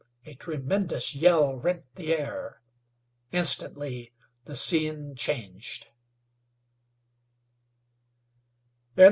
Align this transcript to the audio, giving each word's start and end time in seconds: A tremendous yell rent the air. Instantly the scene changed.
A 0.25 0.33
tremendous 0.33 1.13
yell 1.13 1.53
rent 1.57 1.83
the 1.93 2.11
air. 2.15 2.63
Instantly 3.31 4.11
the 4.45 4.55
scene 4.55 5.13
changed. 5.13 5.89